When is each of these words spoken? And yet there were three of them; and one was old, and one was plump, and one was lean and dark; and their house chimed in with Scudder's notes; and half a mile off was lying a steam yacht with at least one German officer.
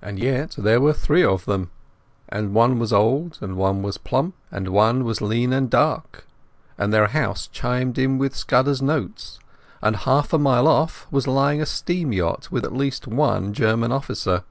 And 0.00 0.20
yet 0.20 0.54
there 0.56 0.80
were 0.80 0.92
three 0.92 1.24
of 1.24 1.46
them; 1.46 1.72
and 2.28 2.54
one 2.54 2.78
was 2.78 2.92
old, 2.92 3.38
and 3.40 3.56
one 3.56 3.82
was 3.82 3.98
plump, 3.98 4.36
and 4.52 4.68
one 4.68 5.02
was 5.02 5.20
lean 5.20 5.52
and 5.52 5.68
dark; 5.68 6.28
and 6.78 6.92
their 6.92 7.08
house 7.08 7.48
chimed 7.48 7.98
in 7.98 8.18
with 8.18 8.36
Scudder's 8.36 8.80
notes; 8.80 9.40
and 9.82 9.96
half 9.96 10.32
a 10.32 10.38
mile 10.38 10.68
off 10.68 11.08
was 11.10 11.26
lying 11.26 11.60
a 11.60 11.66
steam 11.66 12.12
yacht 12.12 12.52
with 12.52 12.62
at 12.64 12.72
least 12.72 13.08
one 13.08 13.52
German 13.52 13.90
officer. 13.90 14.44